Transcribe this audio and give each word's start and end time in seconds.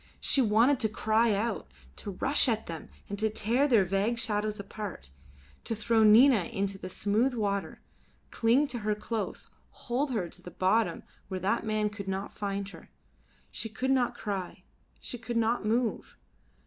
She 0.19 0.41
wanted 0.41 0.79
to 0.79 0.89
cry 0.89 1.31
out; 1.35 1.69
to 1.97 2.13
rush 2.19 2.49
at 2.49 2.65
them 2.65 2.89
and 3.07 3.19
tear 3.19 3.67
their 3.67 3.85
vague 3.85 4.17
shadows 4.17 4.59
apart; 4.59 5.11
to 5.65 5.75
throw 5.75 6.01
Nina 6.03 6.45
into 6.45 6.79
the 6.79 6.89
smooth 6.89 7.35
water, 7.35 7.81
cling 8.31 8.65
to 8.69 8.79
her 8.79 8.95
close, 8.95 9.51
hold 9.69 10.09
her 10.09 10.27
to 10.27 10.41
the 10.41 10.49
bottom 10.49 11.03
where 11.27 11.39
that 11.41 11.67
man 11.67 11.91
could 11.91 12.07
not 12.07 12.33
find 12.33 12.69
her. 12.69 12.89
She 13.51 13.69
could 13.69 13.91
not 13.91 14.17
cry, 14.17 14.63
she 14.99 15.19
could 15.19 15.37
not 15.37 15.67
move. 15.67 16.17